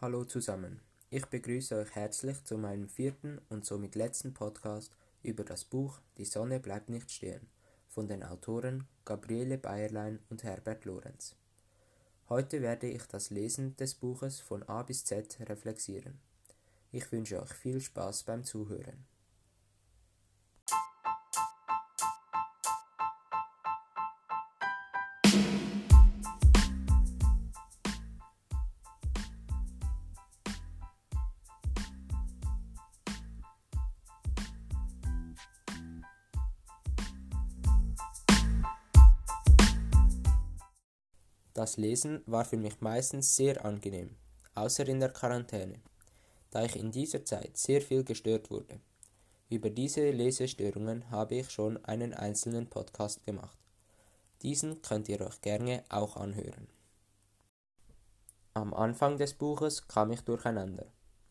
[0.00, 0.80] Hallo zusammen.
[1.10, 4.92] Ich begrüße euch herzlich zu meinem vierten und somit letzten Podcast
[5.24, 7.48] über das Buch Die Sonne bleibt nicht stehen
[7.88, 11.34] von den Autoren Gabriele Bayerlein und Herbert Lorenz.
[12.28, 16.20] Heute werde ich das Lesen des Buches von A bis Z reflektieren.
[16.92, 19.04] Ich wünsche euch viel Spaß beim Zuhören.
[41.58, 44.14] Das Lesen war für mich meistens sehr angenehm,
[44.54, 45.80] außer in der Quarantäne,
[46.52, 48.78] da ich in dieser Zeit sehr viel gestört wurde.
[49.50, 53.58] Über diese Lesestörungen habe ich schon einen einzelnen Podcast gemacht.
[54.42, 56.68] Diesen könnt ihr euch gerne auch anhören.
[58.54, 60.86] Am Anfang des Buches kam ich durcheinander,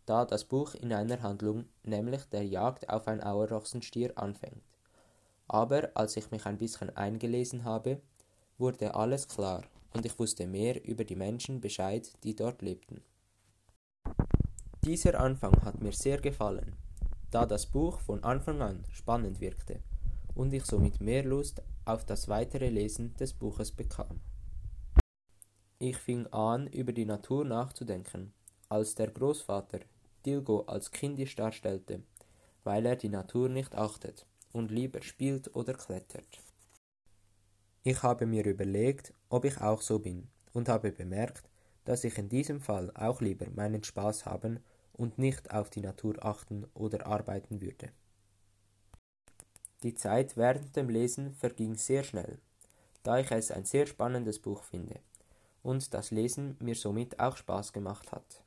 [0.05, 4.65] da das Buch in einer Handlung, nämlich der Jagd auf ein Auerochsenstier, anfängt.
[5.47, 8.01] Aber als ich mich ein bisschen eingelesen habe,
[8.57, 9.63] wurde alles klar
[9.97, 13.01] und ich wusste mehr über die Menschen Bescheid, die dort lebten.
[14.85, 16.75] Dieser Anfang hat mir sehr gefallen,
[17.31, 19.81] da das Buch von Anfang an spannend wirkte
[20.35, 24.19] und ich somit mehr Lust auf das weitere Lesen des Buches bekam.
[25.79, 28.33] Ich fing an, über die Natur nachzudenken,
[28.69, 29.79] als der Großvater
[30.25, 32.03] Dilgo als kindisch darstellte,
[32.63, 36.39] weil er die Natur nicht achtet und lieber spielt oder klettert.
[37.89, 41.49] Ich habe mir überlegt, ob ich auch so bin, und habe bemerkt,
[41.85, 44.59] dass ich in diesem Fall auch lieber meinen Spaß haben
[44.91, 47.93] und nicht auf die Natur achten oder arbeiten würde.
[49.83, 52.39] Die Zeit während dem Lesen verging sehr schnell,
[53.03, 54.99] da ich es ein sehr spannendes Buch finde
[55.63, 58.43] und das Lesen mir somit auch Spaß gemacht hat.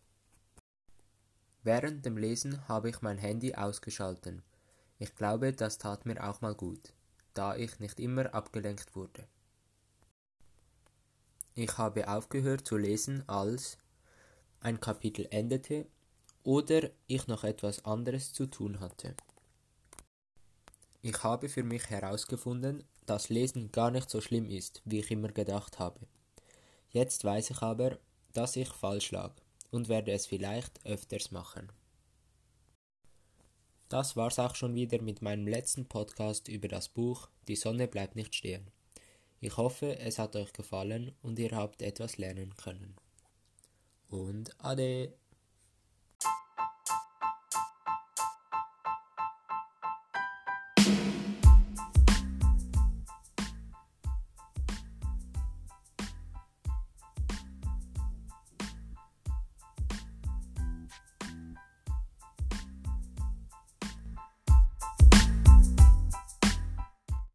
[1.62, 4.42] Während dem Lesen habe ich mein Handy ausgeschalten.
[4.98, 6.92] Ich glaube, das tat mir auch mal gut
[7.40, 9.26] da ich nicht immer abgelenkt wurde.
[11.54, 13.78] Ich habe aufgehört zu lesen, als
[14.60, 15.86] ein Kapitel endete
[16.42, 19.14] oder ich noch etwas anderes zu tun hatte.
[21.00, 25.28] Ich habe für mich herausgefunden, dass Lesen gar nicht so schlimm ist, wie ich immer
[25.28, 26.00] gedacht habe.
[26.90, 27.98] Jetzt weiß ich aber,
[28.34, 29.32] dass ich falsch lag
[29.70, 31.72] und werde es vielleicht öfters machen.
[33.90, 38.14] Das war's auch schon wieder mit meinem letzten Podcast über das Buch Die Sonne bleibt
[38.14, 38.70] nicht stehen.
[39.40, 42.94] Ich hoffe, es hat euch gefallen und ihr habt etwas lernen können.
[44.08, 45.12] Und ade!